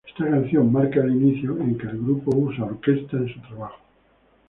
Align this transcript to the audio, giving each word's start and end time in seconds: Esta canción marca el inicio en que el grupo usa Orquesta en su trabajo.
Esta 0.09 0.27
canción 0.27 0.71
marca 0.71 1.01
el 1.01 1.11
inicio 1.11 1.55
en 1.59 1.77
que 1.77 1.85
el 1.85 1.99
grupo 1.99 2.35
usa 2.35 2.65
Orquesta 2.65 3.17
en 3.17 3.31
su 3.31 3.39
trabajo. 3.41 3.77